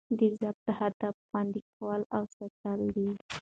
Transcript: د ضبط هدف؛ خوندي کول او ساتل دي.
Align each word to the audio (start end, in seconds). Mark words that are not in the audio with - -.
د 0.17 0.19
ضبط 0.39 0.67
هدف؛ 0.79 1.15
خوندي 1.27 1.61
کول 1.75 2.01
او 2.15 2.23
ساتل 2.35 2.79
دي. 2.95 3.07